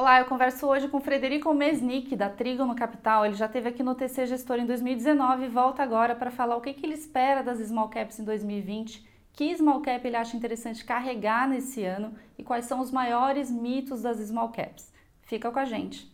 [0.00, 3.26] Olá, eu converso hoje com Frederico Mesnick, da Trigo no Capital.
[3.26, 6.60] Ele já esteve aqui no TC Gestor em 2019 e volta agora para falar o
[6.62, 10.86] que, que ele espera das small caps em 2020, que small cap ele acha interessante
[10.86, 14.90] carregar nesse ano e quais são os maiores mitos das small caps.
[15.20, 16.10] Fica com a gente.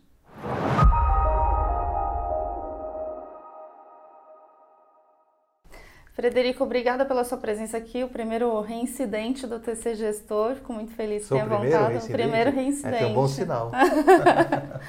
[6.16, 8.02] Frederico, obrigada pela sua presença aqui.
[8.02, 10.54] O primeiro reincidente do TC Gestor.
[10.54, 11.88] Fico muito feliz que tenha voltado.
[11.88, 12.08] reincidente?
[12.08, 13.04] O primeiro reincidente.
[13.04, 13.70] É, um bom sinal.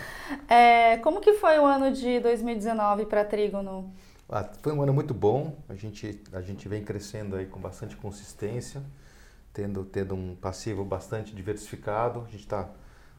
[0.49, 3.93] É, como que foi o ano de 2019 para a Trígono?
[4.29, 5.57] Ah, foi um ano muito bom.
[5.67, 8.81] A gente, a gente vem crescendo aí com bastante consistência,
[9.51, 12.21] tendo, tendo um passivo bastante diversificado.
[12.21, 12.69] A gente está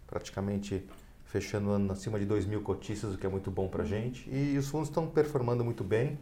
[0.06, 0.82] praticamente
[1.26, 3.86] fechando o ano acima de 2 mil cotistas, o que é muito bom para a
[3.86, 4.30] gente.
[4.30, 6.18] E os fundos estão performando muito bem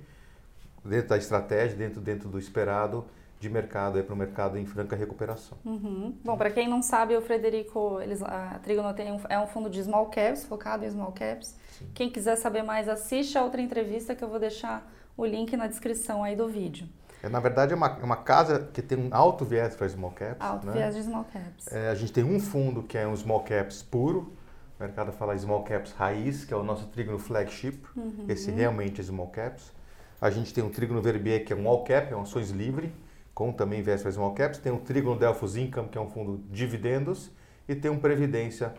[0.86, 3.04] dentro da estratégia, dentro, dentro do esperado
[3.38, 5.58] de mercado, para o mercado em franca recuperação.
[5.64, 6.14] Uhum.
[6.24, 9.68] Bom, para quem não sabe, o Frederico, eles, a Trigono tem um, é um fundo
[9.68, 11.54] de small caps, focado em small caps.
[11.78, 11.86] Sim.
[11.94, 15.66] Quem quiser saber mais, assiste a outra entrevista que eu vou deixar o link na
[15.66, 16.88] descrição aí do vídeo.
[17.22, 20.12] É, na verdade, é uma, é uma casa que tem um alto viés para small
[20.12, 20.36] caps.
[20.40, 20.72] Alto né?
[20.72, 21.72] viés de small caps.
[21.72, 24.32] É, a gente tem um fundo que é um small caps puro,
[24.78, 28.26] o mercado fala small caps raiz, que é o nosso Trígono flagship, Uhum.
[28.28, 29.72] esse realmente é small caps.
[30.20, 32.92] A gente tem um Trígono Verbier, que é um all cap, é um ações livre,
[33.34, 34.58] com também viés para small caps.
[34.58, 37.30] Tem o Trígono Delphos Income, que é um fundo de dividendos.
[37.68, 38.72] E tem um Previdência,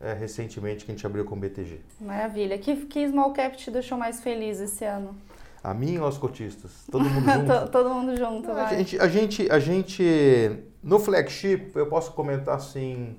[0.00, 1.80] é, recentemente, que a gente abriu com o BTG.
[2.00, 2.58] Maravilha.
[2.58, 5.14] Que, que small cap te deixou mais feliz esse ano?
[5.62, 6.72] A mim ou aos cotistas?
[6.90, 7.46] Todo mundo junto?
[7.46, 8.76] To- Todo mundo junto, A vai.
[8.78, 13.14] gente, a, gente, a gente, no flagship, eu posso comentar assim,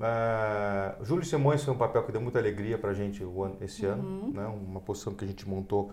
[0.00, 3.86] ah, Júlio Simões foi um papel que deu muita alegria para a gente o esse
[3.86, 3.92] Uhum.
[3.92, 4.46] ano, né?
[4.46, 5.92] uma posição que a gente montou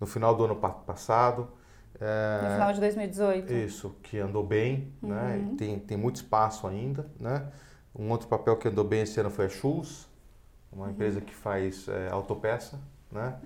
[0.00, 1.48] no final do ano pa- passado.
[2.00, 3.52] Eh, No final de 2018.
[3.52, 5.38] isso, que andou bem, né?
[5.38, 5.52] Uhum.
[5.52, 7.46] E tem, tem muito espaço ainda, né?
[7.94, 10.06] Um outro papel que andou bem esse ano foi a Schulz,
[10.72, 10.80] Uhum.
[10.82, 12.78] uma empresa que faz eh, autopeça,
[13.10, 13.36] né?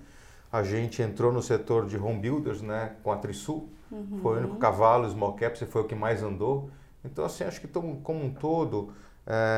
[0.51, 2.95] A gente entrou no setor de home builders, né?
[3.03, 4.19] Com a Trisul, Uhum.
[4.21, 6.69] foi o único cavalo, small caps, e foi o que mais andou.
[7.03, 8.93] Então, assim, acho que como um todo,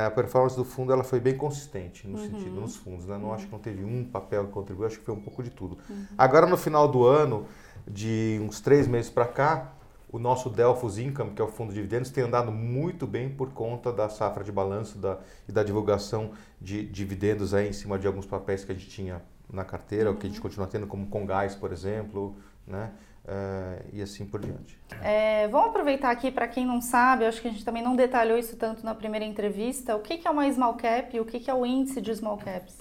[0.08, 2.26] a performance do fundo ela foi bem consistente no Uhum.
[2.26, 3.18] sentido, nos fundos, né?
[3.18, 5.50] Não acho que não teve um papel que contribuiu, acho que foi um pouco de
[5.50, 5.78] tudo.
[5.90, 6.06] Uhum.
[6.18, 7.46] Agora, no final do ano,
[7.88, 9.72] de uns três meses para cá,
[10.12, 13.50] o nosso Delphos Income, que é o fundo de dividendos, tem andado muito bem por
[13.52, 15.18] conta da safra de balanço da,
[15.50, 19.22] e da divulgação de dividendos aí em cima de alguns papéis que a gente tinha
[19.52, 22.36] na carteira, o que a gente continua tendo, como Congás, por exemplo,
[22.68, 22.92] né?
[23.26, 24.78] Eh, e assim por diante.
[25.02, 28.38] É, vamos aproveitar aqui para quem não sabe, acho que a gente também não detalhou
[28.38, 29.96] isso tanto na primeira entrevista.
[29.96, 32.14] O que, que é uma small cap e o que, que é o índice de
[32.14, 32.80] small caps?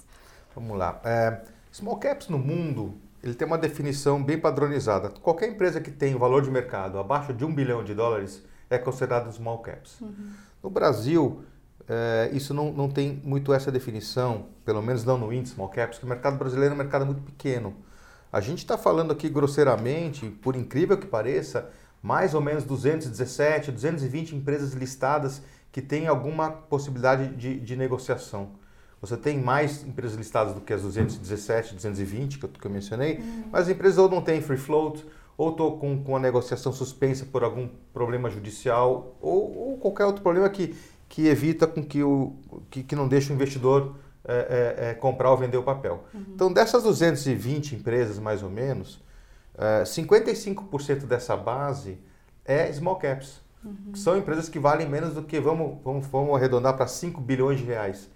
[0.53, 0.99] Vamos lá.
[1.05, 2.93] É, small caps no mundo,
[3.23, 5.09] ele tem uma definição bem padronizada.
[5.09, 8.77] Qualquer empresa que tem um valor de mercado abaixo de um bilhão de dólares é
[8.77, 10.01] considerado small caps.
[10.61, 11.41] No Brasil,
[11.87, 15.99] é, isso não, não tem muito essa definição, pelo menos não no índice small caps,
[15.99, 17.73] porque o mercado brasileiro é um mercado muito pequeno.
[18.33, 21.69] A gente está falando aqui grosseiramente, por incrível que pareça,
[22.01, 28.53] mais ou menos 217, 220 empresas listadas que têm alguma possibilidade de, de negociação.
[28.99, 33.23] Você tem mais empresas listadas do que as 217, 220 que eu, que eu mencionei,
[33.51, 35.05] mas as empresas ou não têm free float,
[35.37, 40.23] ou estão com, com a negociação suspensa por algum problema judicial, ou, ou qualquer outro
[40.23, 40.75] problema que,
[41.07, 42.33] que evita com que, o,
[42.71, 43.93] que, que não deixe o investidor
[44.25, 46.03] é, é, é, comprar ou vender o papel.
[46.13, 49.01] Então, dessas 220 empresas, mais ou menos,
[49.57, 51.97] é, 55% dessa base
[52.45, 53.41] é small caps.
[53.91, 57.59] que São empresas que valem menos do que, vamos, vamos, vamos arredondar para 5 bilhões
[57.59, 58.09] de reais.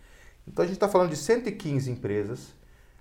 [0.47, 2.56] Então a gente está falando de 115 empresas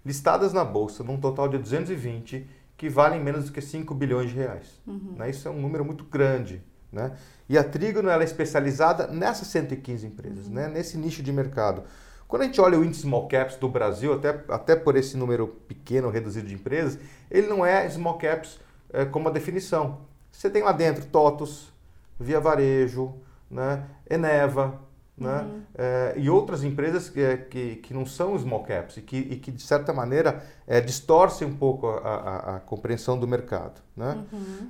[0.05, 2.47] listadas na bolsa, num total de 220,
[2.77, 4.81] que valem menos do que 5 bilhões de reais.
[5.17, 5.31] Né?
[5.31, 6.63] Isso é um número muito grande.
[6.93, 7.13] Né?
[7.49, 10.69] E a Trígono ela é especializada nessas 115 empresas, né?
[10.69, 11.83] nesse nicho de mercado.
[12.29, 15.49] Quando a gente olha o índice Small Caps do Brasil, até, até por esse número
[15.69, 16.99] pequeno, reduzido de empresas,
[17.31, 18.59] ele não é Small Caps
[18.93, 20.01] é, como a definição.
[20.31, 21.73] Você tem lá dentro TOTOS,
[22.19, 23.15] Via Varejo,
[23.51, 23.85] né?
[24.09, 24.81] Eneva,
[25.17, 25.47] né?
[25.75, 29.37] É, e outras empresas que, é, que, que não são small caps e que, e
[29.37, 33.81] que de certa maneira, é, distorcem um pouco a, a, a compreensão do mercado.
[33.97, 34.25] Né?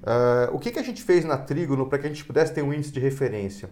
[0.04, 2.62] É, o que, que a gente fez na Trígono para que a gente pudesse ter
[2.62, 3.68] um índice de referência?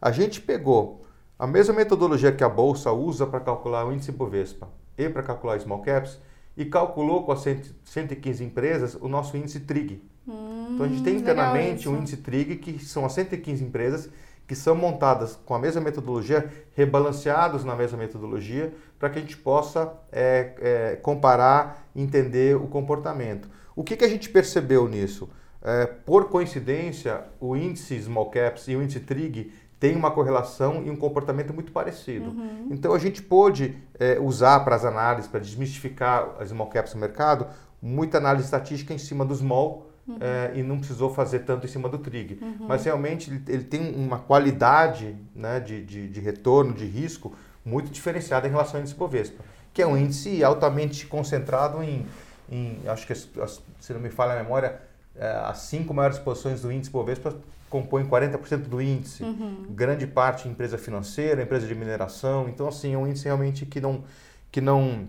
[0.00, 1.04] A gente pegou
[1.38, 5.58] a mesma metodologia que a Bolsa usa para calcular o índice Bovespa e para calcular
[5.60, 6.18] small caps
[6.56, 7.44] e calculou com as
[7.84, 10.02] 115 empresas o nosso índice TRIG.
[10.26, 14.08] Então a gente tem Hum, legal internamente um índice TRIG que são as 115 empresas
[14.46, 19.36] que são montadas com a mesma metodologia, rebalanceados na mesma metodologia, para que a gente
[19.36, 23.48] possa é, é, comparar, entender o comportamento.
[23.74, 25.30] O que, que a gente percebeu nisso?
[25.62, 29.50] É, por coincidência, o índice Small Caps e o índice TRIG
[29.84, 32.30] tem uma correlação e um comportamento muito parecido.
[32.30, 32.68] Uhum.
[32.70, 37.00] Então a gente pôde é, usar para as análises, para desmistificar as small caps no
[37.02, 37.46] mercado,
[37.82, 40.16] muita análise estatística em cima do small uhum.
[40.18, 42.38] é, e não precisou fazer tanto em cima do trig.
[42.40, 42.66] Uhum.
[42.66, 47.90] Mas realmente ele, ele, tem uma qualidade né, de, de, de, retorno, de risco, muito
[47.90, 49.44] diferenciada em relação ao índice Bovespa,
[49.74, 52.06] que é um índice altamente concentrado em,
[52.50, 54.80] em acho que, se não me falha a memória,
[55.14, 57.36] é, as cinco maiores posições do índice Bovespa
[57.74, 59.24] compõem 40% do índice.
[59.24, 59.66] Uhum.
[59.70, 62.48] Grande parte empresa financeira, empresa de mineração.
[62.48, 64.04] Então, assim, é um índice realmente que não,
[64.52, 65.08] que não,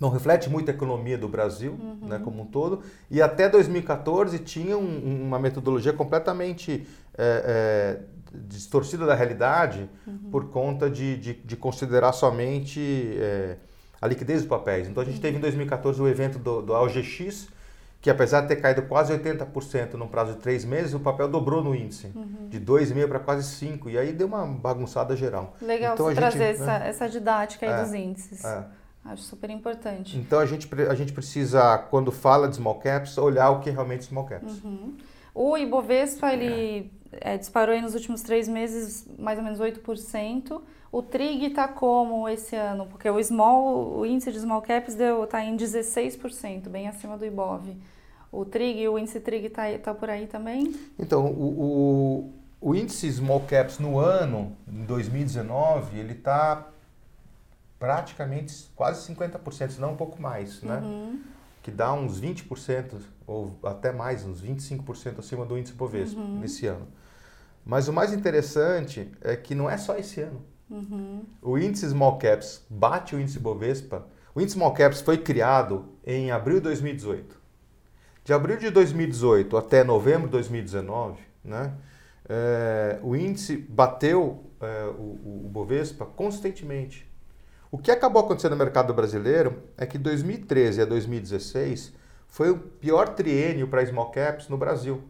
[0.00, 2.08] não reflete muito a economia do Brasil uhum.
[2.08, 2.80] né, como um todo.
[3.10, 6.86] E até 2014 tinha um, uma metodologia completamente
[7.18, 8.00] é, é,
[8.32, 10.30] distorcida da realidade uhum.
[10.30, 12.80] por conta de, de, de considerar somente
[13.18, 13.58] é,
[14.00, 14.88] a liquidez dos papéis.
[14.88, 17.48] Então, a gente teve em 2014 o evento do, do AOGX,
[18.04, 21.64] que apesar de ter caído quase 80% no prazo de três meses, o papel dobrou
[21.64, 22.48] no índice, uhum.
[22.50, 25.56] de 2,5 para quase 5, e aí deu uma bagunçada geral.
[25.58, 26.88] Legal então, você trazer gente, essa, né?
[26.90, 28.44] essa didática aí é, dos índices.
[28.44, 28.62] É.
[29.06, 30.18] Acho super importante.
[30.18, 33.72] Então a gente, a gente precisa, quando fala de small caps, olhar o que é
[33.72, 34.62] realmente small caps.
[34.62, 34.98] Uhum.
[35.34, 36.92] O Ibovespa, ele.
[37.10, 40.60] É, disparou nos últimos três meses mais ou menos 8%.
[40.92, 42.86] O TRIG está como esse ano?
[42.86, 47.74] Porque o small, o índice de small caps está em 16%, bem acima do Ibov.
[48.34, 50.74] O TRIG, o índice TRIG está tá por aí também?
[50.98, 56.68] Então, o, o, o, índice Small Caps no ano, em 2019, ele está
[57.78, 60.80] praticamente quase 50%, se não um pouco mais, né?
[60.80, 61.20] Uhum.
[61.62, 62.96] Que dá uns 20%
[63.26, 66.40] ou até mais, uns 25% acima do índice Bovespa uhum.
[66.40, 66.88] nesse ano.
[67.64, 70.42] Mas o mais interessante é que não é só esse ano.
[70.68, 71.22] Uhum.
[71.40, 74.06] O índice Small Caps bate o índice Bovespa.
[74.34, 77.43] O índice Small Caps foi criado em abril de 2018.
[78.24, 81.74] De abril de 2018 até novembro de 2019, né,
[82.26, 87.06] é, o índice bateu é, o, o Bovespa consistentemente.
[87.70, 91.92] O que acabou acontecendo no mercado brasileiro é que 2013 a 2016
[92.26, 95.02] foi o pior triênio para small caps no Brasil.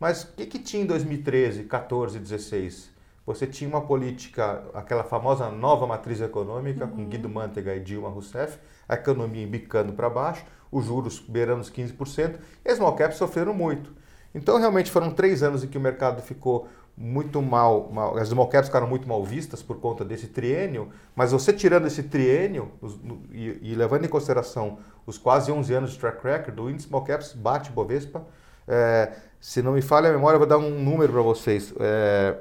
[0.00, 2.90] Mas o que, que tinha em 2013, 14 e 16?
[3.26, 6.90] Você tinha uma política, aquela famosa nova matriz econômica, uhum.
[6.90, 8.58] com Guido Mantega e Dilma Rousseff,
[8.88, 10.44] a economia embicando para baixo,
[10.74, 13.92] os juros beirando os 15%, e as small caps sofreram muito.
[14.34, 18.48] Então, realmente, foram três anos em que o mercado ficou muito mal, mal, as small
[18.48, 22.98] caps ficaram muito mal vistas por conta desse triênio, mas você tirando esse triênio os,
[23.32, 27.04] e, e, levando em consideração os quase 11 anos de track record, o índice small
[27.04, 28.24] caps bate Bovespa.
[28.66, 31.72] É, se não me falha a memória, eu vou dar um número para vocês.
[31.78, 32.36] É,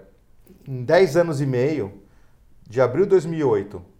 [0.67, 2.01] em 10 anos e meio,
[2.67, 3.92] de abril de 2008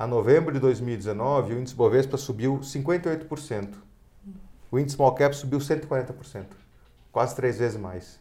[0.00, 3.74] a novembro de 2019, o índice Bovespa subiu 58%.
[4.72, 6.46] O índice Small Cap subiu 140%,
[7.12, 8.18] quase três vezes mais.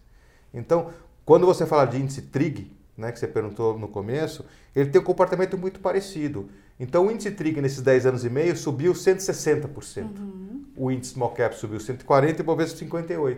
[0.53, 0.89] Então,
[1.23, 4.45] quando você fala de índice TRIG, né, que você perguntou no começo,
[4.75, 6.49] ele tem um comportamento muito parecido.
[6.77, 10.19] Então, o índice TRIG nesses 10 anos e meio subiu 160%.
[10.19, 10.65] Uhum.
[10.75, 13.37] O índice Small Cap subiu 140% e o Bovespa 58%.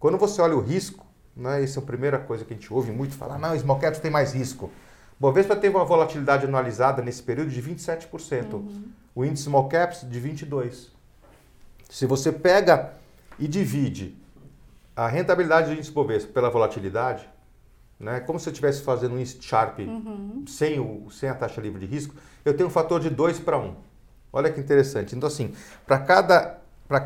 [0.00, 1.06] Quando você olha o risco,
[1.36, 4.00] né, essa é a primeira coisa que a gente ouve muito falar, não, Small Caps
[4.00, 4.68] tem mais risco.
[5.22, 8.54] Bovespa teve uma volatilidade anualizada nesse período de 27%.
[8.54, 8.84] Uhum.
[9.14, 10.88] O índice Small Caps de 22%.
[11.88, 12.94] Se você pega
[13.38, 14.16] e divide
[14.96, 17.28] a rentabilidade do índice Bovespa pela volatilidade,
[18.00, 20.42] né, como se eu estivesse fazendo um índice Sharp uhum.
[20.44, 23.56] sem, o, sem a taxa livre de risco, eu tenho um fator de 2 para
[23.56, 23.76] 1.
[24.32, 25.14] Olha que interessante.
[25.14, 25.54] Então, assim,
[25.86, 26.58] para cada,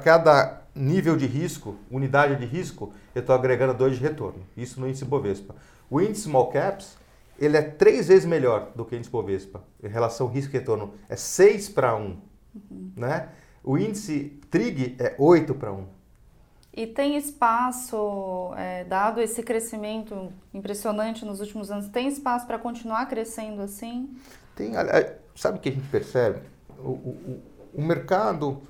[0.03, 4.41] cada nível de risco, unidade de risco, eu estou agregando 2 de retorno.
[4.57, 5.55] Isso no índice Bovespa.
[5.91, 6.97] O índice Small Caps
[7.39, 9.63] ele é três vezes melhor do que o índice Bovespa.
[9.83, 12.01] Em relação risco-retorno, é 6 para 1.
[12.01, 12.93] Uhum.
[12.97, 13.29] Né?
[13.63, 15.87] O índice TRIG é 8 para 1.
[16.73, 23.07] E tem espaço, é, dado esse crescimento impressionante nos últimos anos, tem espaço para continuar
[23.07, 24.15] crescendo assim?
[24.55, 24.73] Tem.
[25.35, 26.41] Sabe o que a gente percebe?
[26.79, 27.43] O, o,
[27.75, 28.63] o mercado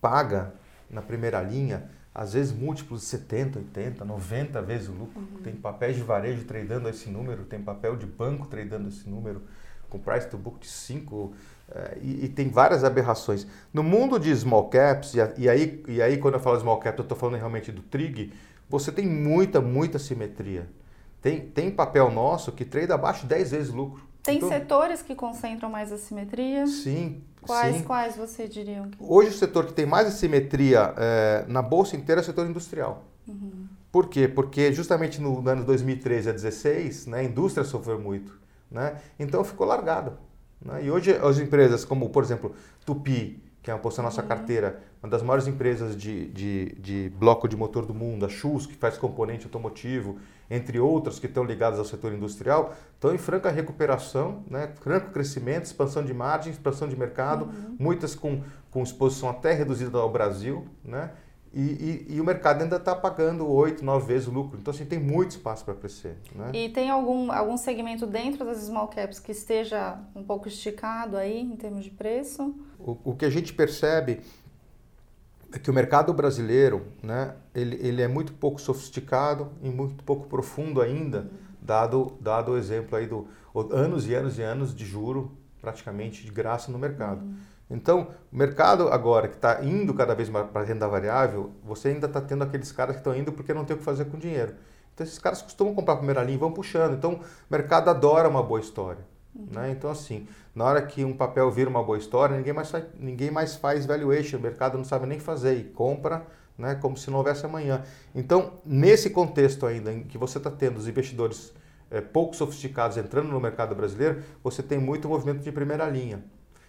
[0.00, 0.54] paga
[0.90, 5.20] na primeira linha às vezes múltiplos de 70, 80, 90 vezes o lucro.
[5.20, 5.42] Uhum.
[5.42, 9.42] Tem papéis de varejo tradando esse número, tem papel de banco tradando esse número,
[9.88, 11.34] com price to book de 5, uh,
[11.70, 13.46] eh, e, e, tem várias aberrações.
[13.72, 16.98] No mundo de small caps, e, e, aí, e aí quando eu falo small caps,
[16.98, 18.32] eu estou falando realmente do TRIG,
[18.68, 20.66] você tem muita, muita simetria.
[21.20, 24.02] Tem, tem papel nosso que trade abaixo de 10 vezes lucro.
[24.22, 26.66] Tem então, setores que concentram mais assimetria?
[26.66, 27.22] Sim.
[27.40, 27.82] Quais, sim.
[27.82, 28.82] quais você diria?
[28.82, 28.96] Que...
[29.00, 33.04] Hoje o setor que tem mais assimetria é, na bolsa inteira é o setor industrial.
[33.26, 33.66] Uhum.
[33.90, 34.28] Por quê?
[34.28, 38.40] Porque justamente no, ano 2013 a 2016, né, a indústria sofreu muito.
[38.70, 38.96] Né?
[39.18, 40.16] Então ficou largada.
[40.64, 40.84] Né?
[40.84, 42.54] E hoje as empresas como, por exemplo,
[42.86, 44.28] Tupi que é uma posição na nossa uhum.
[44.28, 48.66] carteira, uma das maiores empresas de, de, de, bloco de motor do mundo, a Schultz,
[48.66, 50.18] que faz componente automotivo,
[50.52, 54.70] entre outras que estão ligadas ao setor industrial, estão em franca recuperação, né?
[54.80, 57.76] franco crescimento, expansão de margem, expansão de mercado, uhum.
[57.78, 61.10] muitas com, com exposição até reduzida ao Brasil, né?
[61.54, 64.58] E, e, e, o mercado ainda está pagando oito, nove vezes o lucro.
[64.58, 66.16] Então, assim, tem muito espaço para crescer.
[66.34, 66.50] Né?
[66.54, 71.38] E tem algum, algum segmento dentro das small caps que esteja um pouco esticado aí
[71.40, 72.54] em termos de preço?
[72.78, 74.20] O, o que a gente percebe
[75.58, 80.80] que o mercado brasileiro, né, ele, ele é muito pouco sofisticado e muito pouco profundo
[80.80, 81.30] ainda,
[81.60, 83.28] dado, dado o exemplo aí do
[83.70, 87.22] anos e anos e anos de juro praticamente de graça no mercado.
[87.70, 92.06] Então, o mercado agora que está indo cada vez mais para renda variável, você ainda
[92.06, 94.54] está tendo aqueles caras que estão indo porque não tem o que fazer com dinheiro.
[94.92, 96.94] Então, esses caras costumam comprar primeira linha e vão puxando.
[96.94, 99.11] Então, o mercado adora uma boa história.
[99.34, 99.70] Né?
[99.70, 103.30] Então, assim, na hora que um papel vira uma boa história, ninguém mais, faz, ninguém
[103.30, 107.18] mais faz valuation, o mercado não sabe nem fazer e compra né, como se não
[107.18, 107.82] houvesse amanhã.
[108.14, 111.52] Então, nesse contexto ainda, em que você está tendo os investidores
[111.90, 116.22] é, pouco sofisticados entrando no mercado brasileiro, você tem muito movimento de primeira linha.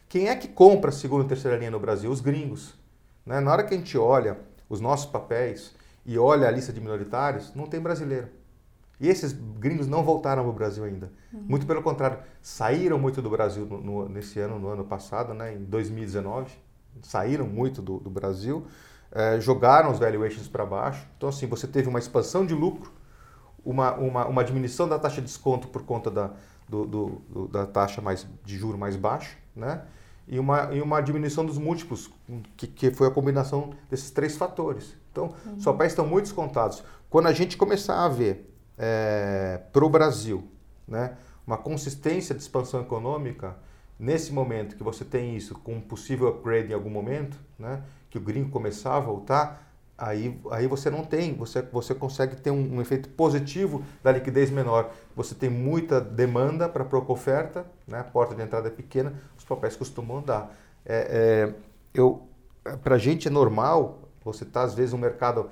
[0.07, 2.11] Quem é que compra segunda e terceira linha no Brasil?
[2.11, 2.75] Os gringos.
[3.25, 3.39] Né?
[3.39, 4.37] Na hora que a gente olha
[4.69, 5.73] os nossos papéis
[6.05, 8.27] e olha a lista de minoritários, não tem brasileiro.
[9.03, 11.11] E esses gringos não voltaram para o Brasil ainda.
[11.33, 11.43] Uhum.
[11.49, 15.55] Muito pelo contrário, saíram muito do Brasil no, no, nesse ano, no ano passado, né,
[15.55, 16.49] em 2019.
[17.01, 18.65] Saíram muito do, do Brasil,
[19.11, 21.05] eh, jogaram os valuations para baixo.
[21.17, 22.93] Então, assim, você teve uma expansão de lucro,
[23.65, 26.31] uma, uma, uma diminuição da taxa de desconto por conta da,
[26.69, 29.81] do, do, da taxa mais, de juro mais baixa, né?
[30.25, 32.09] E uma, e uma diminuição dos múltiplos,
[32.55, 34.95] que, que foi a combinação desses três fatores.
[35.11, 35.55] Então, uhum.
[35.57, 36.81] os papéis estão muito descontados.
[37.09, 38.52] Quando a gente começar a ver
[38.83, 40.43] é, para o Brasil,
[40.85, 41.15] né,
[41.47, 43.55] uma consistência de expansão econômica,
[43.97, 48.17] nesse momento que você tem isso com um possível upgrade em algum momento, né, que
[48.17, 52.75] o gringo começar a voltar, aí, aí você não tem, você, você consegue ter um,
[52.75, 54.91] um efeito positivo da liquidez menor.
[55.15, 59.45] Você tem muita demanda para pouca oferta, né, a porta de entrada é pequena, os
[59.45, 60.53] papéis costumam andar.
[60.85, 61.53] É, é,
[61.93, 62.27] eu,
[62.83, 65.49] para a gente é normal, você está às vezes no mercado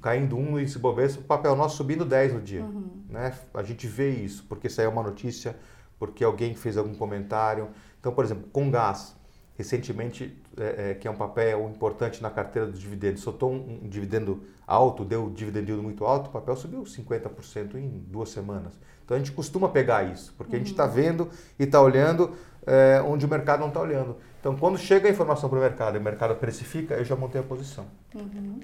[0.00, 2.62] caindo um e se bobear, o papel nosso subindo 10 no dia.
[2.62, 3.04] Uhum.
[3.08, 3.32] Né?
[3.54, 5.56] A gente vê isso, porque saiu uma notícia,
[5.98, 7.68] porque alguém fez algum comentário.
[7.98, 9.14] Então, por exemplo, com gás,
[9.56, 13.88] recentemente, é, é, que é um papel importante na carteira dos dividendos, soltou um, um
[13.88, 18.78] dividendo alto, deu um dividendo muito alto, o papel subiu 50% em duas semanas.
[19.04, 20.62] Então a gente costuma pegar isso, porque uhum.
[20.62, 20.92] a gente está uhum.
[20.92, 22.32] vendo e está olhando
[22.66, 24.16] é, onde o mercado não está olhando.
[24.40, 27.40] Então, quando chega a informação para o mercado e o mercado precifica, eu já montei
[27.40, 27.86] a posição.
[28.14, 28.60] Uhum.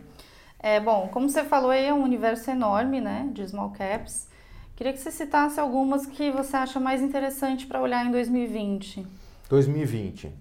[0.59, 4.29] É, bom, como você falou, aí é um universo enorme, né, de small caps.
[4.75, 9.07] Queria que você citasse algumas que você acha mais interessante para olhar em 2020.
[9.49, 10.33] 2020.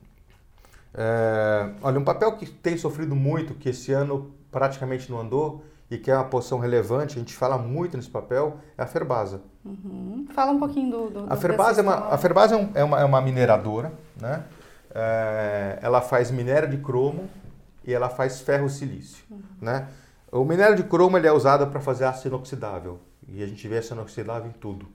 [0.94, 5.98] É, olha, um papel que tem sofrido muito, que esse ano praticamente não andou e
[5.98, 9.42] que é uma posição relevante, a gente fala muito nesse papel, é a Ferbasa.
[9.64, 10.26] Uhum.
[10.34, 11.10] Fala um pouquinho do.
[11.10, 14.44] do a Ferbasa, é uma, a Ferbasa é, um, é, uma, é uma mineradora, né?
[14.94, 17.30] É, ela faz minério de cromo
[17.86, 19.42] e ela faz ferro silício, uhum.
[19.62, 19.88] né?
[20.36, 23.78] O minério de cromo ele é usado para fazer aço inoxidável e a gente vê
[23.78, 24.86] aço inoxidável em tudo.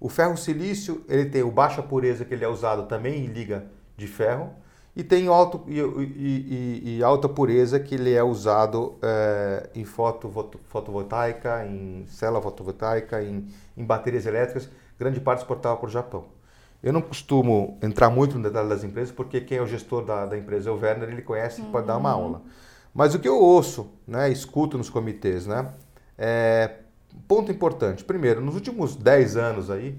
[0.00, 3.66] O ferro silício ele tem o baixa pureza que ele é usado também em liga
[3.98, 4.48] de ferro
[4.96, 10.30] e tem alto, e, e, e alta pureza que ele é usado é, em foto,
[10.68, 16.24] fotovoltaica, em célula fotovoltaica, em, em baterias elétricas, grande parte exportada para o Japão.
[16.82, 20.24] Eu não costumo entrar muito no detalhe das empresas, porque quem é o gestor da,
[20.24, 21.72] da empresa é o Werner, ele conhece e uhum.
[21.72, 22.22] pode dar uma uhum.
[22.22, 22.42] aula.
[22.94, 25.72] Mas o que eu ouço, né, escuto nos comitês, né,
[26.18, 26.76] é,
[27.26, 28.04] ponto importante.
[28.04, 29.98] Primeiro, nos últimos 10 anos aí,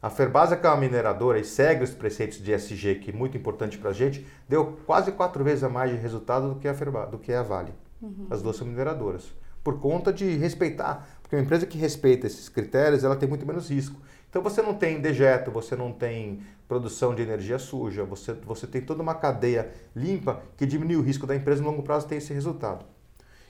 [0.00, 3.36] a Ferbasa, que é uma mineradora e segue os preceitos de SG, que é muito
[3.36, 6.74] importante para a gente, deu quase quatro vezes a mais de resultado do que a,
[6.74, 7.72] Ferbasa, do que a Vale.
[8.00, 8.26] Uhum.
[8.30, 9.32] As duas são mineradoras.
[9.64, 11.08] Por conta de respeitar.
[11.20, 14.00] Porque uma empresa que respeita esses critérios, ela tem muito menos risco.
[14.36, 18.82] Então você não tem dejeto, você não tem produção de energia suja, você, você tem
[18.82, 22.34] toda uma cadeia limpa que diminui o risco da empresa no longo prazo ter esse
[22.34, 22.84] resultado.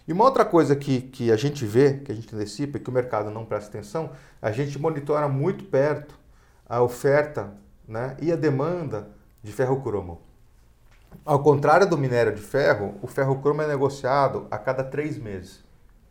[0.06, 2.88] E uma outra coisa que, que a gente vê, que a gente antecipa e que
[2.88, 6.16] o mercado não presta atenção, a gente monitora muito perto
[6.68, 7.52] a oferta
[7.88, 9.08] né, e a demanda
[9.42, 10.20] de ferro cromo.
[11.24, 15.64] Ao contrário do minério de ferro, o ferro cromo é negociado a cada três meses.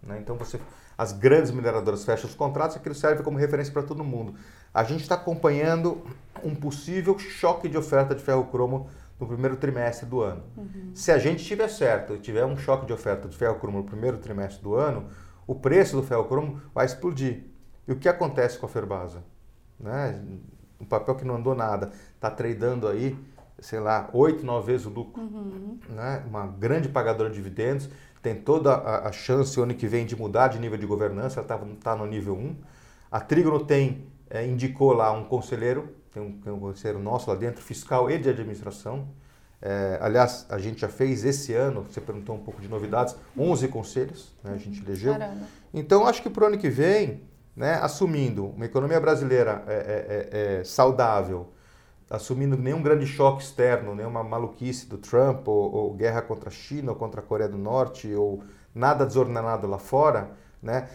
[0.05, 0.19] Né?
[0.19, 0.59] Então você,
[0.97, 4.35] as grandes mineradoras fecham os contratos e aquilo serve como referência para todo mundo
[4.75, 6.03] a gente está acompanhando
[6.43, 10.43] um possível choque de oferta de ferro cromo no primeiro trimestre do ano.
[10.57, 10.91] Uhum.
[10.93, 13.83] Se a gente tiver certo e tiver um choque de oferta de ferro cromo no
[13.85, 15.07] primeiro trimestre do ano,
[15.47, 17.45] o preço do ferro cromo vai explodir.
[17.87, 19.23] E o que acontece com a Ferbasa?
[19.79, 20.21] Né?
[20.77, 23.17] Um papel que não andou nada, está tradando aí
[23.59, 25.21] sei lá, oito, nove vezes o lucro.
[25.21, 25.79] Uhum.
[25.87, 26.21] Né?
[26.27, 27.89] Uma grande pagadora de dividendos,
[28.25, 31.39] tem toda a, a, chance o ano que vem de mudar de nível de governança,
[31.39, 32.55] ela está tá no nível 1.
[33.11, 37.35] A Trígono tem, é, indicou lá um conselheiro, tem um, tem um conselheiro nosso lá
[37.35, 39.07] dentro, fiscal e de administração.
[39.61, 43.67] É, aliás, a gente já fez esse ano, você perguntou um pouco de novidades, 11
[43.67, 45.13] conselhos, né, a gente elegeu.
[45.13, 45.45] Caramba.
[45.71, 47.21] Então, acho que para o ano que vem,
[47.55, 51.53] né, assumindo uma economia brasileira é, é, é, é saudável,
[52.09, 56.91] assumindo nenhum grande choque externo, nenhuma maluquice do Trump, ou, ou, guerra contra a China,
[56.91, 58.43] ou contra a Coreia do Norte, ou
[58.73, 60.31] nada desordenado lá fora,
[60.61, 60.87] né?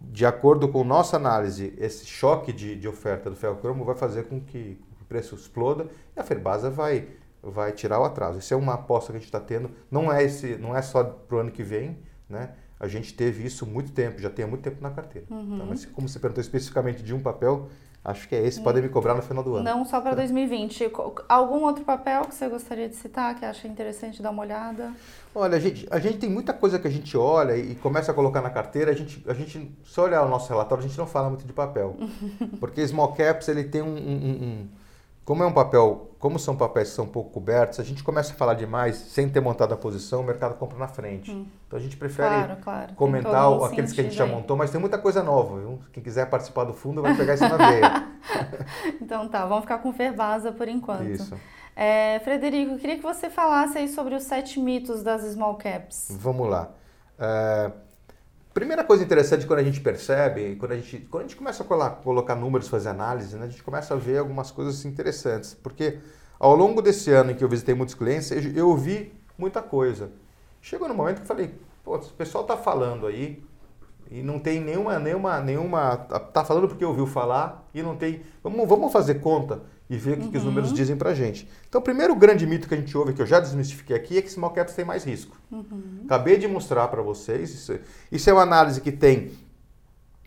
[0.00, 4.40] de acordo com nossa análise, esse choque de, de oferta do ferro-cromo vai fazer com
[4.40, 7.08] que o preço exploda e a Ferbasa vai,
[7.42, 8.38] vai tirar o atraso.
[8.38, 11.02] Isso é uma aposta que a gente está tendo, não é, esse, não é só
[11.02, 11.98] para o ano que vem,
[12.28, 12.50] né?
[12.78, 15.26] a gente teve isso muito tempo, já tem há muito tempo na carteira.
[15.30, 15.58] Uhum.
[15.58, 15.64] Tá?
[15.64, 17.68] Mas como você perguntou especificamente de um papel,
[18.08, 19.64] Acho que é esse, podem me cobrar no final do ano.
[19.64, 20.92] Não só para 2020.
[21.28, 24.92] Algum outro papel que você gostaria de citar, que acha interessante dar uma olhada?
[25.34, 28.14] Olha, a gente, a gente tem muita coisa que a gente olha e começa a
[28.14, 28.92] colocar na carteira.
[28.92, 31.52] A gente, a gente se olhar o nosso relatório, a gente não fala muito de
[31.52, 31.96] papel.
[32.60, 34.68] porque small caps, ele tem um, um, um
[35.26, 38.36] como é um papel, como são papéis que são pouco cobertos, a gente começa a
[38.36, 41.32] falar demais sem ter montado a posição, o mercado compra na frente.
[41.32, 41.46] Hum.
[41.66, 42.94] Então a gente prefere claro, claro.
[42.94, 45.58] comentar um aqueles que a gente já montou, mas tem muita coisa nova.
[45.58, 45.80] Viu?
[45.92, 48.08] Quem quiser participar do fundo vai pegar isso na veia.
[49.02, 51.02] então tá, vamos ficar com Ferbasa por enquanto.
[51.02, 51.36] Isso.
[51.74, 56.16] É, Frederico, queria que você falasse aí sobre os sete mitos das small caps.
[56.20, 56.70] Vamos lá.
[57.18, 57.72] É,
[58.56, 61.66] Primeira coisa interessante quando a gente percebe, quando a gente, quando a gente começa a
[61.66, 65.52] colocar, colocar números, fazer análise, né, a gente começa a ver algumas coisas interessantes.
[65.52, 65.98] Porque
[66.40, 70.10] ao longo desse ano em que eu visitei muitos clientes, eu, eu ouvi muita coisa.
[70.62, 73.44] Chegou no momento que eu falei, pô, o pessoal está falando aí
[74.10, 78.66] e não tem nenhuma, nenhuma, nenhuma, tá falando porque ouviu falar e não tem, vamos,
[78.66, 80.30] vamos fazer conta e ver o que, uhum.
[80.30, 80.50] que os uhum.
[80.50, 81.48] números dizem para gente.
[81.68, 84.22] Então, o primeiro grande mito que a gente ouve, que eu já desmistifiquei aqui, é
[84.22, 85.36] que small caps tem mais risco.
[85.50, 86.02] Uhum.
[86.04, 87.78] Acabei de mostrar para vocês, isso,
[88.10, 89.32] isso, é uma análise que tem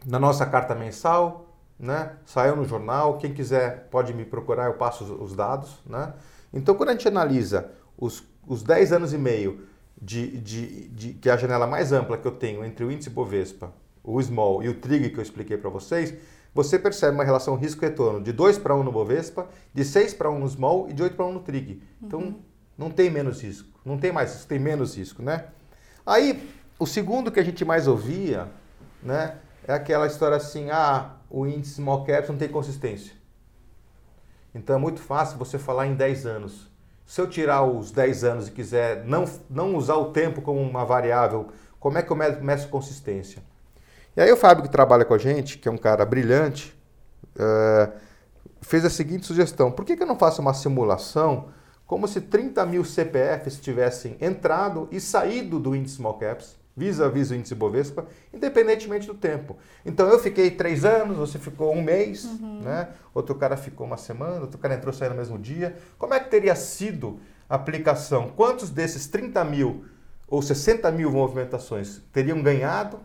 [0.05, 2.13] na nossa carta mensal, né?
[2.25, 5.79] saiu no jornal, quem quiser pode me procurar, eu passo os, os dados.
[5.85, 6.13] Né?
[6.53, 9.67] Então, quando a gente analisa os, os 10 anos e meio
[10.01, 13.09] de, de, de, que é a janela mais ampla que eu tenho entre o índice
[13.09, 16.13] Bovespa, o small e o trig que eu expliquei para vocês,
[16.53, 20.39] você percebe uma relação risco-retorno de 2 para 1 no Bovespa, de 6 para 1
[20.39, 21.81] no Small e de 8 para 1 no Trig.
[22.01, 22.39] Então, uhum.
[22.77, 23.79] não tem menos risco.
[23.85, 25.45] Não tem mais risco, tem menos risco, né?
[26.05, 28.47] Aí, o segundo que a gente mais ouvia,
[29.01, 33.13] né, é aquela história assim, ah, o índice Small Caps não tem consistência.
[34.53, 36.67] Então, é muito fácil você falar em 10 anos.
[37.05, 40.85] Se eu tirar os 10 anos e quiser não, não usar o tempo como uma
[40.85, 43.41] variável, como é que eu meço consistência?
[44.15, 46.75] E aí o Fábio que trabalha com a gente, que é um cara brilhante,
[47.35, 47.91] uh,
[48.61, 51.49] fez a seguinte sugestão: por que, que eu não faço uma simulação
[51.89, 57.35] como se 30 mil CPFs tivessem entrado e saído do índice Small Caps, vis-a-vis o
[57.35, 59.57] índice Bovespa, independentemente do tempo.
[59.83, 62.61] Então eu fiquei três anos, você ficou um mês, uhum.
[62.61, 62.89] né?
[63.11, 65.75] outro cara ficou uma semana, outro cara entrou e saiu no mesmo dia.
[65.97, 67.19] Como é que teria sido
[67.49, 68.29] a aplicação?
[68.35, 69.83] Quantos desses 30 mil
[70.27, 72.99] ou 60 mil movimentações teriam ganhado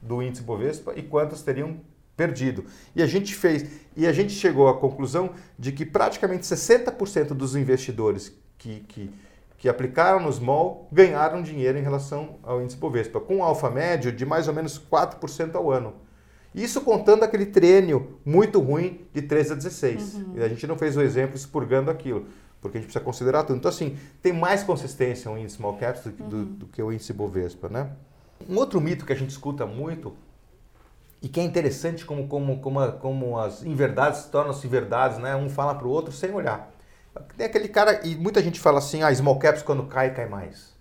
[0.00, 1.80] do índice Bovespa e quantas teriam
[2.16, 2.64] perdido.
[2.94, 3.64] E a gente fez,
[3.96, 9.10] e a gente chegou à conclusão de que praticamente 60% dos investidores que, que,
[9.56, 14.12] que aplicaram no small ganharam dinheiro em relação ao índice Bovespa, com um alfa médio
[14.12, 15.94] de mais ou menos 4% ao ano.
[16.54, 20.14] Isso contando aquele treino muito ruim de 13 a 16.
[20.14, 20.32] Uhum.
[20.36, 22.26] E a gente não fez o exemplo expurgando aquilo,
[22.60, 23.56] porque a gente precisa considerar tudo.
[23.56, 26.28] Então, assim, tem mais consistência o índice small caps do, uhum.
[26.28, 27.90] do, do que o índice Bovespa, né?
[28.50, 30.12] Um outro mito que a gente escuta muito
[31.22, 35.36] e que é interessante como, como, como, como as inverdades tornam-se verdades, né?
[35.36, 36.68] Um fala para o outro sem olhar.
[37.36, 40.74] Tem aquele cara, e muita gente fala assim, ah, small caps quando cai, cai mais.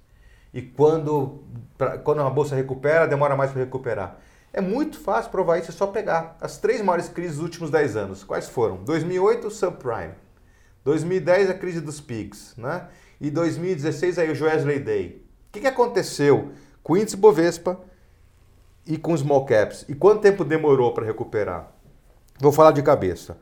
[0.52, 1.44] E quando,
[1.78, 4.18] pra, quando a bolsa recupera, demora mais para recuperar.
[4.52, 7.96] É muito fácil provar isso, é só pegar as três maiores crises dos últimos 10
[7.96, 8.24] anos.
[8.24, 8.84] Quais foram?
[8.84, 10.16] 2008, subprime.
[10.84, 12.88] 2010, a crise dos PIGs, né?
[13.22, 15.24] E 2016, aí o Joesley Day.
[15.50, 16.52] O que, que aconteceu
[16.90, 17.80] com índice Bovespa
[18.84, 19.86] e com os small caps.
[19.88, 21.72] E quanto tempo demorou para recuperar?
[22.40, 23.38] Vou falar de cabeça.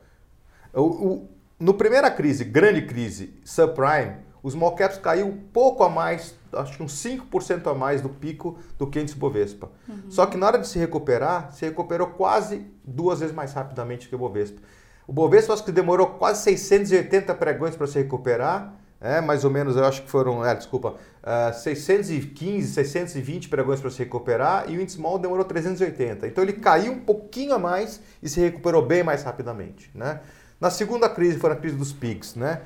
[0.74, 6.34] O, o, no primeira crise, grande crise, subprime, os small caps caiu pouco a mais,
[6.52, 9.70] acho que uns 5% a mais do pico do que índice Bovespa.
[9.88, 10.10] Uhum.
[10.10, 14.14] Só que na hora de se recuperar, se recuperou quase duas vezes mais rapidamente que
[14.14, 14.60] o Bovespa.
[15.06, 19.76] O Bovespa acho que demorou quase 680 pregões para se recuperar é, mais ou menos,
[19.76, 20.94] eu acho que foram, é, desculpa,
[21.28, 26.26] uh, 615, 620 pregões para se recuperar e o índice small demorou 380.
[26.26, 29.90] Então ele caiu um pouquinho a mais e se recuperou bem mais rapidamente.
[29.94, 30.20] Né?
[30.58, 32.34] Na segunda crise foi a crise dos PIGs.
[32.34, 32.62] Né?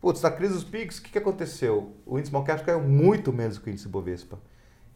[0.00, 1.92] Putz, na crise dos PIGs, o que, que aconteceu?
[2.06, 4.38] O índice small caps caiu muito menos que o índice Bovespa.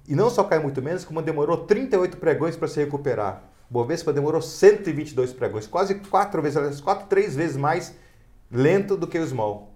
[0.07, 3.42] E não só caiu muito menos, como demorou 38 pregões para se recuperar.
[3.68, 7.94] Bovespa demorou 122 pregões, quase quatro vezes, quatro, três vezes mais
[8.50, 9.67] lento do que o small.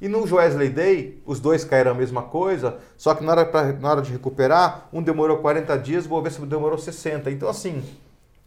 [0.00, 3.72] E no Wesley Day, os dois caíram a mesma coisa, só que na hora, pra,
[3.72, 7.30] na hora de recuperar, um demorou 40 dias, o Bovespa demorou 60.
[7.30, 7.82] Então, assim,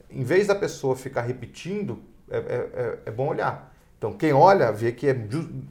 [0.10, 3.74] em vez da pessoa ficar repetindo, é, é, é, é bom olhar.
[3.98, 5.16] Então, quem olha, vê que é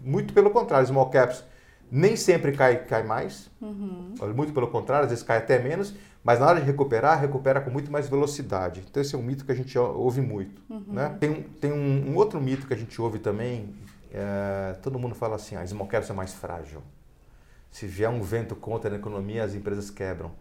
[0.05, 1.43] muito pelo contrário, small caps
[1.90, 4.14] nem sempre cai, cai mais, uhum.
[4.35, 7.71] muito pelo contrário, às vezes cai até menos, mas na hora de recuperar, recupera com
[7.71, 8.85] muito mais velocidade.
[8.88, 10.62] Então esse é um mito que a gente ouve muito.
[10.71, 10.85] Uhum.
[10.88, 11.16] Né?
[11.19, 13.75] Tem, tem um, um, outro mito que a gente ouve também,
[14.12, 16.83] é, todo mundo fala assim, a ah, small caps é mais frágil.
[17.70, 20.33] Se vier um vento contra na economia, as empresas quebram.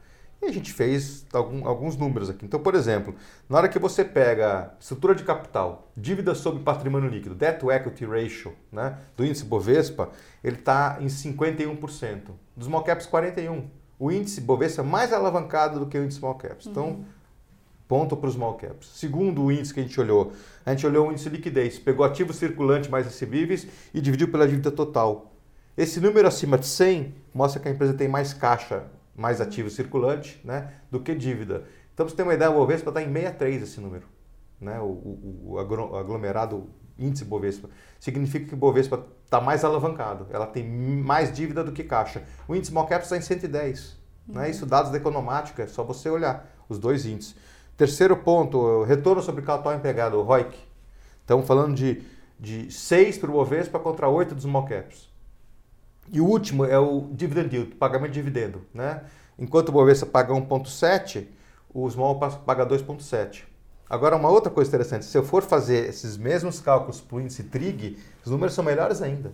[0.42, 2.46] E a gente fez algum, alguns números aqui.
[2.46, 3.14] Então, por exemplo,
[3.48, 8.06] na hora que você pega estrutura de capital, dívida sobre patrimônio líquido, debt to equity
[8.06, 10.10] ratio, né, do índice Bovespa,
[10.44, 12.32] ele está em 51%.
[12.56, 13.66] Dos small caps, 41%.
[14.00, 16.68] O índice Bovespa é mais alavancado do que o índice small caps.
[16.68, 17.06] Então, uhum.
[17.90, 18.88] Ponto para os small caps.
[18.94, 20.32] Segundo o índice que a gente olhou,
[20.66, 24.48] a gente olhou o índice de liquidez, pegou ativos circulantes mais recebíveis e dividiu pela
[24.48, 25.34] dívida total.
[25.76, 28.86] Esse número acima de 100 mostra que a empresa tem mais caixa
[29.20, 31.66] mais ativo circulante né, do que dívida.
[31.94, 34.08] Então, para você ter uma ideia, o Bovespa está em 63 esse número.
[34.62, 34.80] Né?
[34.80, 37.70] O, o, o aglomerado índice Bovespa.
[38.00, 42.24] Significa que o Bovespa está mais alavancado, ela tem mais dívida do que caixa.
[42.48, 43.98] O índice Small Caps está em 110.
[44.28, 44.36] Uhum.
[44.36, 44.50] Né?
[44.50, 47.36] Isso dados da Economática, é só você olhar os dois índices.
[47.80, 50.54] Terceiro ponto, retorno sobre capital empregado, o ROIC.
[51.22, 52.04] Estamos falando de,
[52.38, 55.08] de 6 para o Bovespa contra 8 dos Small Caps.
[56.12, 58.66] E o último é o dividend yield, pagamento de dividendo.
[58.74, 59.02] Né?
[59.38, 61.28] Enquanto o Bovespa paga 1,7,
[61.74, 63.44] o Small paga 2,7.
[63.90, 67.44] Agora, uma outra coisa interessante, se eu for fazer esses mesmos cálculos para o índice
[67.44, 69.32] TRIG, os números são melhores ainda.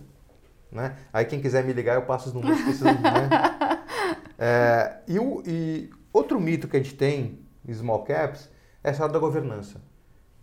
[0.70, 0.94] Né?
[1.12, 2.94] Aí quem quiser me ligar, eu passo os números que precisam.
[2.94, 3.28] né?
[4.38, 8.50] é, e, o, e outro mito que a gente tem em small caps
[8.82, 9.80] é essa da governança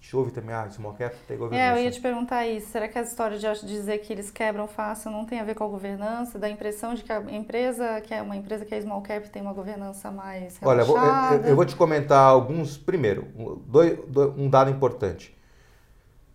[0.03, 1.77] gente ouve também, ah, small cap tem governança.
[1.77, 2.67] É, eu ia te perguntar isso.
[2.67, 5.63] Será que a história de dizer que eles quebram fácil não tem a ver com
[5.63, 6.37] a governança?
[6.37, 9.41] Da impressão de que a empresa, que é uma empresa que é small cap, tem
[9.41, 10.99] uma governança mais relaxada?
[10.99, 12.77] Olha, eu, eu vou te comentar alguns.
[12.77, 13.27] Primeiro,
[13.65, 13.97] dois,
[14.37, 15.33] um dado importante.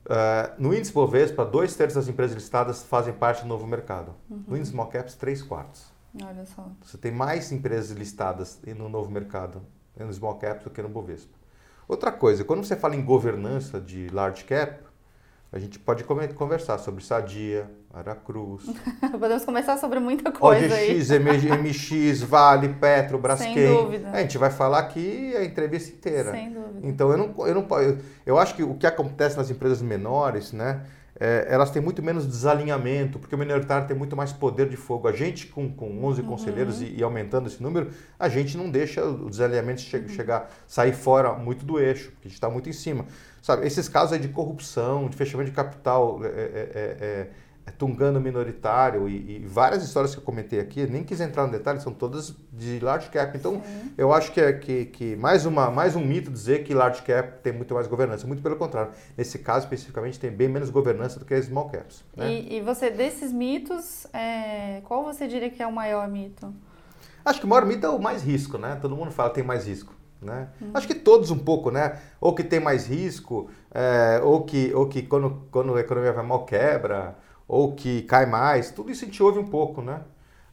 [0.06, 4.14] Uh, no índice Bovespa, dois terços das empresas listadas fazem parte do novo mercado.
[4.30, 4.44] Uhum.
[4.48, 5.92] No índice Small Caps, três quartos.
[6.24, 6.66] Olha só.
[6.82, 9.60] Você tem mais empresas listadas no novo mercado,
[10.04, 11.36] no Small Caps, do que no Bovespa.
[11.86, 14.82] Outra coisa, quando você fala em governança de large cap,
[15.50, 18.64] a gente pode conversar sobre Sadia, Aracruz.
[19.18, 21.18] Podemos conversar sobre muita coisa OGX, aí.
[21.18, 23.54] MX, Vale, Petro, Braskem.
[23.54, 24.10] Sem dúvida.
[24.10, 26.32] A gente vai falar aqui a entrevista inteira.
[26.32, 26.80] Sem dúvida.
[26.86, 30.52] Então eu não, eu não eu, eu acho que o que acontece nas empresas menores,
[30.52, 30.82] né?
[31.20, 35.08] É, elas têm muito menos desalinhamento, porque o minoritário tem muito mais poder de fogo.
[35.08, 36.28] A gente, com, com 11 uhum.
[36.28, 40.08] conselheiros e, e, aumentando esse número, a gente não deixa o desalinhamento che uhum.
[40.08, 43.04] chegar, sair fora muito do eixo, porque a gente está muito em cima.
[43.42, 47.28] Sabe, esses casos aí de corrupção, de fechamento de capital, é, é,
[47.68, 51.52] é tungando minoritário e, e, várias histórias que eu comentei aqui, nem quis entrar no
[51.52, 53.36] detalhe, são todas de large cap.
[53.36, 53.92] Então, Sim.
[53.96, 57.40] eu acho que é que, que mais, uma, mais um mito dizer que large cap
[57.42, 58.26] tem muito mais governança.
[58.26, 58.92] Muito pelo contrário.
[59.16, 62.02] Nesse caso, especificamente, tem bem menos governança do que as small caps.
[62.16, 62.32] Né?
[62.32, 66.52] E, e, você, desses mitos, é, qual você diria que é o maior mito?
[67.22, 68.78] Acho que o maior mito é o mais risco, né?
[68.80, 69.94] Todo mundo fala que tem mais risco.
[70.20, 70.48] Né?
[70.60, 70.70] Hum.
[70.74, 71.98] Acho que todos um pouco, né?
[72.20, 76.24] Ou que tem mais risco, é, ou que, ou que quando, quando a economia vai
[76.24, 77.14] mal quebra,
[77.48, 80.02] ou que cai mais, tudo isso a gente ouve um pouco, né?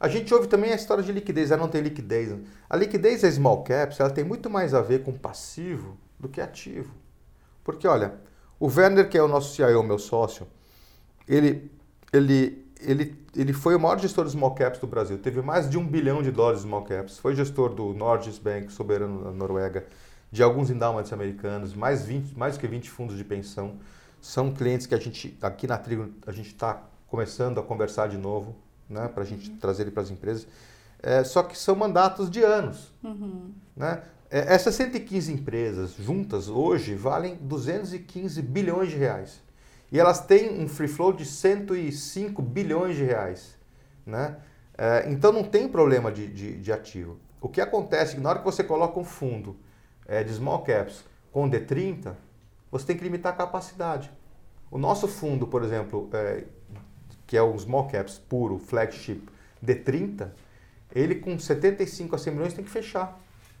[0.00, 2.34] A gente ouve também a história de liquidez, ela não tem liquidez.
[2.68, 6.40] A liquidez da small caps, ela tem muito mais a ver com passivo do que
[6.40, 6.92] ativo.
[7.62, 8.14] Porque, olha,
[8.58, 10.46] o Werner, que é o nosso CIO, meu sócio,
[11.26, 11.70] ele,
[12.12, 15.18] ele, ele, ele foi o maior gestor de small caps do Brasil.
[15.18, 17.18] Teve mais de um bilhão de dólares de small caps.
[17.18, 19.86] Foi gestor do Norges Bank, soberano da Noruega,
[20.30, 23.78] de alguns endowments americanos, mais, 20, mais do que 20 fundos de pensão.
[24.20, 28.18] São clientes que a gente, aqui na Trigo, a gente está começando a conversar de
[28.18, 28.56] novo,
[28.88, 29.56] né, para a gente uhum.
[29.58, 30.46] trazer ele para as empresas.
[31.02, 32.92] É, só que são mandatos de anos.
[33.02, 33.52] Uhum.
[33.76, 34.02] Né?
[34.30, 39.40] É, essas 115 empresas juntas hoje valem 215 bilhões de reais.
[39.90, 43.56] E elas têm um free flow de 105 bilhões de reais.
[44.04, 44.36] Né?
[44.76, 47.18] É, então não tem problema de, de, de, ativo.
[47.40, 49.56] O que acontece é que na hora que você coloca um fundo
[50.06, 52.14] é, de small caps com D30,
[52.78, 54.10] você tem que limitar a capacidade.
[54.70, 56.44] O nosso fundo, por exemplo, é,
[57.26, 59.22] que é o small caps puro, flagship
[59.64, 60.28] D30,
[60.94, 63.18] ele com 75 a 100 milhões tem que fechar.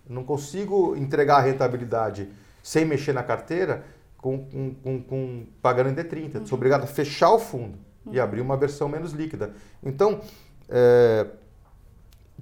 [0.08, 2.28] não consigo entregar a rentabilidade
[2.62, 3.84] sem mexer na carteira
[4.16, 6.36] com, com, com, com pagando em D30.
[6.36, 6.46] Uhum.
[6.46, 7.78] Sou obrigado a fechar o fundo.
[8.04, 8.14] uhum.
[8.14, 9.54] e abrir uma versão menos líquida.
[9.82, 10.20] Então,
[10.68, 11.26] é,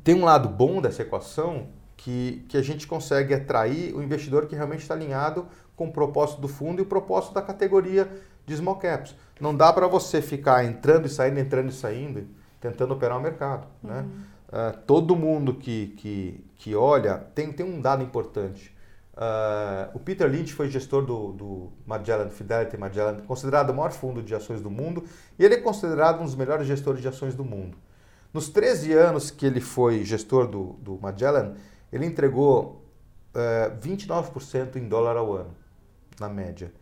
[0.03, 1.69] tem um lado bom dessa equação
[2.05, 6.39] que, que a gente consegue atrair o investidor que realmente está alinhado com o propósito
[6.39, 8.07] do fundo e o propósito da categoria
[8.45, 9.17] de small caps.
[9.41, 12.27] Não dá para você ficar entrando e saindo, entrando e saindo,
[12.61, 13.67] tentando operar o mercado.
[13.83, 13.91] Uhum.
[13.91, 14.07] Né?
[14.49, 18.71] Uh, todo mundo que, que, que olha tem, tem um dado importante.
[19.15, 24.23] Uh, o Peter Lynch foi gestor do, do Magellan, Fidelity Magellan, considerado o maior fundo
[24.23, 25.05] de ações do mundo,
[25.39, 27.79] e ele é considerado um dos melhores gestores de ações do mundo.
[28.31, 31.55] Nos 13 anos que ele foi gestor do, do Magellan,
[31.95, 32.83] ele entregou
[33.33, 35.55] uh, eh, 29% em dólar ao ano,
[36.19, 36.73] na média.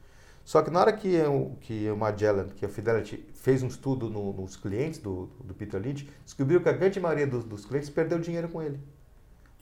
[0.42, 4.08] Só que na hora que, eu, que o Magellan, que a Fidelity fez um estudo
[4.08, 7.90] no, nos clientes do, do Peter Lynch, descobriu que a grande maioria dos, dos clientes
[7.90, 8.80] perdeu dinheiro com ele.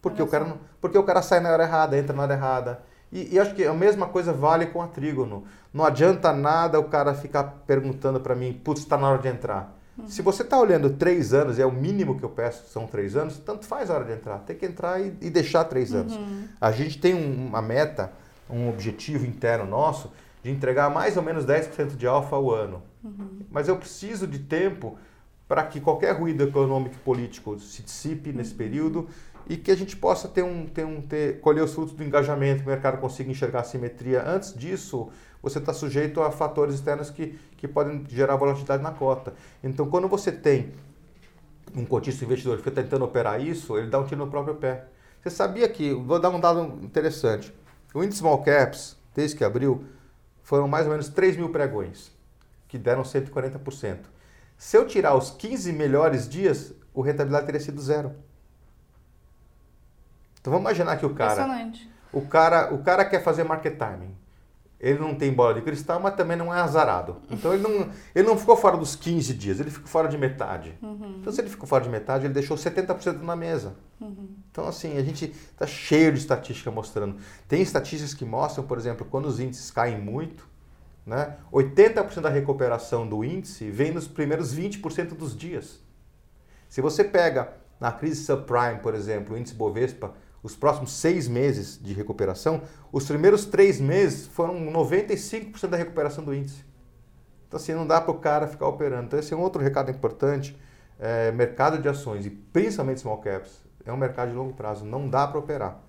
[0.01, 2.83] Porque o, cara não, porque o cara sai na hora errada, entra na hora errada.
[3.11, 5.43] E, e, acho que a mesma coisa vale com a Trígono.
[5.73, 9.77] Não adianta nada o cara ficar perguntando para mim, putz, está na hora de entrar.
[10.07, 13.37] Se você está olhando três anos, é o mínimo que eu peço, são três anos,
[13.37, 14.39] tanto faz a hora de entrar.
[14.39, 16.15] Tem que entrar e, e deixar três anos.
[16.15, 16.45] Uhum.
[16.59, 18.11] A gente tem um, uma meta,
[18.49, 20.11] um objetivo interno nosso
[20.43, 22.81] de entregar mais ou menos 10% de alfa ao ano.
[23.03, 23.41] Uhum.
[23.51, 24.97] Mas eu preciso de tempo
[25.47, 29.09] para que qualquer ruído econômico e político se dissipe nesse período
[29.51, 32.63] e que a gente possa ter um, ter um, ter, colher os frutos do engajamento,
[32.63, 34.23] que o mercado consiga enxergar a simetria.
[34.25, 35.09] Antes disso,
[35.43, 39.33] você está sujeito a fatores externos que, que podem gerar volatilidade na cota.
[39.61, 40.71] Então, quando você tem
[41.75, 44.85] um cotista investidor que fica tentando operar isso, ele dá um tiro no próprio pé.
[45.21, 47.53] Você sabia que, vou dar um dado interessante,
[47.93, 49.83] o índice Small Caps, desde que abriu,
[50.43, 52.09] foram mais ou menos 3 mil pregões,
[52.69, 53.97] que deram 140%.
[54.57, 58.15] Se eu tirar os 15 melhores dias, o rentabilidade teria sido zero.
[60.41, 61.47] Então vamos imaginar que o cara,
[62.11, 64.21] o cara, o cara quer fazer market timing
[64.81, 67.17] ele não tem bola de cristal, mas também não é azarado.
[67.29, 70.75] Então ele não, ele não ficou fora dos 15 dias, ele ficou fora de metade.
[70.81, 71.17] Uhum.
[71.19, 73.75] Então se ele ficou fora de metade, ele deixou 70% na mesa.
[74.01, 74.29] Uhum.
[74.49, 77.17] Então assim, a gente está cheio de estatística mostrando.
[77.47, 80.49] Tem estatísticas que mostram, por exemplo, quando os índices caem muito,
[81.05, 85.79] né, 80% da recuperação do índice vem nos primeiros 20% dos dias.
[86.67, 91.79] Se você pega na crise subprime, por exemplo, o índice Bovespa os próximos seis meses
[91.81, 96.63] de recuperação, os primeiros três meses foram 95% da recuperação do índice.
[97.47, 99.07] Então, assim, não dá para o cara ficar operando.
[99.07, 100.57] Então, esse é um outro recado importante.
[100.99, 104.85] É, mercado de ações, e principalmente small caps, é um mercado de longo prazo.
[104.85, 105.79] Não dá para operar.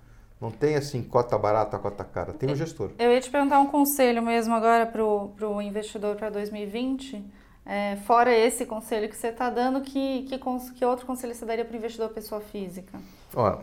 [0.41, 2.33] Não tem, assim, cota barata, cota cara.
[2.33, 2.91] Tem o um gestor.
[2.99, 7.25] Eu ia te perguntar um conselho mesmo agora para o investidor para 2020.
[7.65, 10.39] É, fora esse conselho que você está dando, que, que,
[10.75, 12.99] que outro conselho você daria para o investidor pessoa física?
[13.37, 13.61] Olha,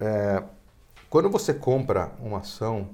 [0.00, 0.42] é,
[1.08, 2.90] quando você compra uma ação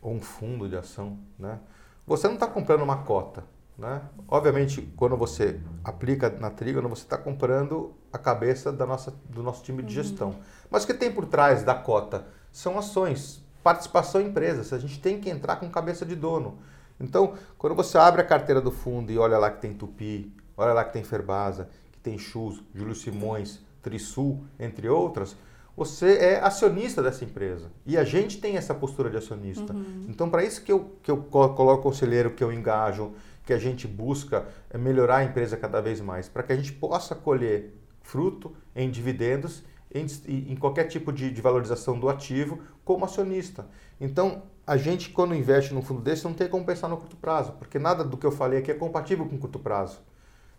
[0.00, 1.58] ou um fundo de ação, né,
[2.06, 3.44] você não está comprando uma cota.
[3.76, 4.02] Né?
[4.28, 9.64] Obviamente, quando você aplica na Trígono, você está comprando a cabeça da nossa, do nosso
[9.64, 10.04] time de uhum.
[10.04, 10.36] gestão.
[10.70, 14.72] Mas o que tem por trás da cota são ações, participação em empresas.
[14.72, 16.58] A gente tem que entrar com cabeça de dono.
[17.00, 20.72] Então, quando você abre a carteira do fundo e olha lá que tem Tupi, olha
[20.72, 25.36] lá que tem Ferbasa, que tem Chus, Júlio Simões, Trisul, entre outras,
[25.76, 27.70] você é acionista dessa empresa.
[27.84, 29.72] E a gente tem essa postura de acionista.
[29.72, 30.06] Uhum.
[30.08, 33.12] Então, para isso que eu, que eu coloco conselheiro, que eu engajo,
[33.44, 36.72] que a gente busca é melhorar a empresa cada vez mais, para que a gente
[36.72, 43.04] possa colher fruto em dividendos, em, em qualquer tipo de, de, valorização do ativo, como
[43.04, 43.66] acionista.
[44.00, 47.52] Então, a gente, quando investe num fundo desse, não tem como pensar no curto prazo,
[47.52, 50.00] porque nada do que eu falei aqui é compatível com curto prazo.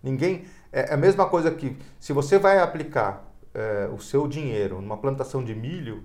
[0.02, 0.46] Ninguém.
[0.72, 4.98] É, é a mesma coisa que, se você vai aplicar é, o seu dinheiro numa
[4.98, 6.04] plantação de milho,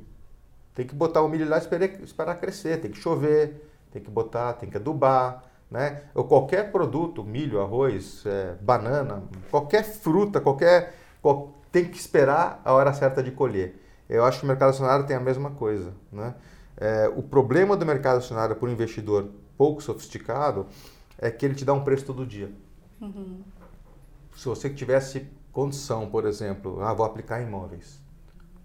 [0.75, 4.11] tem que botar o milho lá e esperar, esperar crescer, tem que chover, tem que
[4.11, 6.05] botar, tem que adubar, né?
[6.15, 12.73] Ou qualquer produto, milho, arroz, é, banana, qualquer fruta, qualquer, qual, tem que esperar a
[12.73, 13.81] hora certa de colher.
[14.09, 16.35] Eu acho que o mercado acionário tem a mesma coisa, né?
[16.77, 20.67] É, o problema do mercado acionário para um investidor pouco sofisticado
[21.19, 22.51] é que ele te dá um preço todo dia.
[23.01, 23.43] Uhum.
[24.35, 28.01] Se você tivesse condição, por exemplo, ah, vou aplicar imóveis.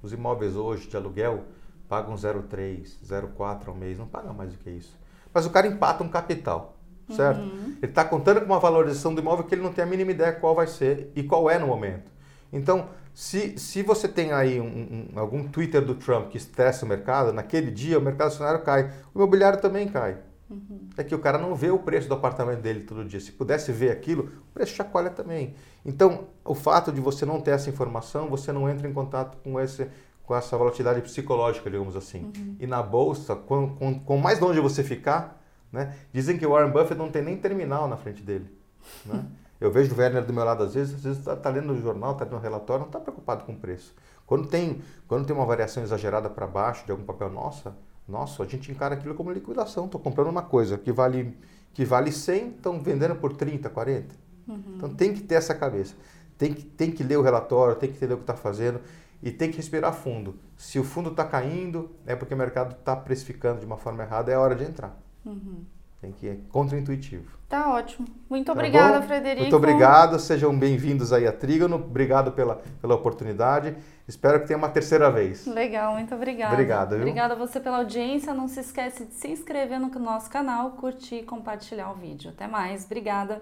[0.01, 1.43] Os imóveis hoje de aluguel
[1.87, 4.97] pagam 0,3, 0,4 ao mês, não pagam mais do que isso.
[5.33, 6.77] Mas o cara empata um capital,
[7.09, 7.41] certo?
[7.41, 7.77] Uhum.
[7.81, 10.33] Ele está contando com uma valorização do imóvel que ele não tem a mínima ideia
[10.33, 12.11] qual vai ser e qual é no momento.
[12.51, 14.65] Então, se, se você tem aí um,
[15.13, 18.91] um, algum Twitter do Trump que estressa o mercado, naquele dia o mercado acionário cai,
[19.13, 20.17] o imobiliário também cai.
[20.49, 20.89] Uhum.
[20.95, 23.19] É que o cara não vê o preço do apartamento dele todo dia.
[23.19, 25.55] Se pudesse ver aquilo, o preço chacoalha também.
[25.83, 29.59] Então, o fato de você não ter essa informação, você não entra em contato com,
[29.59, 29.87] esse,
[30.23, 32.31] com essa volatilidade psicológica, digamos assim.
[32.35, 32.55] Uhum.
[32.59, 36.71] E na bolsa, com, com, com, mais longe você ficar, né, dizem que o Warren
[36.71, 38.49] Buffett não tem nem terminal na frente dele.
[39.05, 39.25] Né?
[39.59, 41.81] Eu vejo o Werner do meu lado às vezes, às vezes está tá lendo o
[41.81, 43.95] jornal, está lendo o relatório, não está preocupado com o preço.
[44.25, 47.75] Quando tem, quando tem uma variação exagerada para baixo de algum papel nossa,
[48.07, 49.85] nossa, a gente encara aquilo como liquidação.
[49.85, 51.35] Estou comprando uma coisa que vale,
[51.73, 54.15] que vale 100, estão vendendo por 30, 40.
[54.47, 54.61] Uhum.
[54.75, 55.95] Então tem que ter essa cabeça.
[56.37, 58.79] Tem que, tem que ler o relatório, tem que entender o que está fazendo
[59.23, 60.35] e tem que respirar fundo.
[60.55, 64.31] Se o fundo está caindo, é porque o mercado está precificando de uma forma errada,
[64.31, 64.95] é hora de entrar.
[65.25, 65.63] Uhum.
[66.01, 67.35] Tem que é contra-intuitivo.
[67.49, 68.07] Tá ótimo.
[68.29, 69.07] Muito tá obrigada, bom?
[69.07, 69.41] Frederico.
[69.41, 70.19] Muito obrigado.
[70.19, 71.77] Sejam bem-vindos aí a Trígono.
[71.77, 73.75] Obrigado pela, pela oportunidade.
[74.07, 75.47] Espero que tenha uma terceira vez.
[75.47, 76.53] Legal, muito obrigada.
[76.53, 76.89] Obrigado.
[76.91, 76.99] Viu?
[76.99, 78.33] Obrigada a você pela audiência.
[78.33, 82.29] Não se esquece de se inscrever no nosso canal, curtir e compartilhar o vídeo.
[82.29, 82.85] Até mais.
[82.85, 83.41] Obrigada.